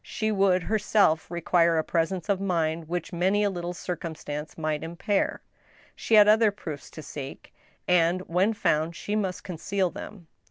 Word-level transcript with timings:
She 0.03 0.31
would 0.31 0.63
herself 0.63 1.29
require 1.29 1.77
a 1.77 1.83
presence 1.83 2.27
of 2.27 2.41
mind 2.41 2.87
which 2.89 3.13
many 3.13 3.43
a 3.43 3.51
little 3.51 3.71
circumstance 3.75 4.57
might 4.57 4.81
impair. 4.81 5.43
She 5.95 6.15
had 6.15 6.27
other 6.27 6.49
proofs 6.49 6.89
to 6.89 7.03
seek, 7.03 7.53
and, 7.87 8.21
when 8.21 8.55
found, 8.55 8.95
she 8.95 9.15
must 9.15 9.43
conceal 9.43 9.91
them. 9.91 10.25